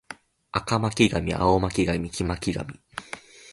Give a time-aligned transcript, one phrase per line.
[0.51, 1.13] 赤巻紙